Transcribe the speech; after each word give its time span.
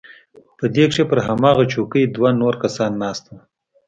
په 0.57 0.65
دې 0.75 0.85
کښې 0.89 1.03
پر 1.11 1.19
هماغه 1.27 1.63
چوکۍ 1.73 2.03
دوه 2.15 2.29
نور 2.41 2.53
کسان 2.63 2.91
ناست 3.03 3.23
وو. 3.27 3.37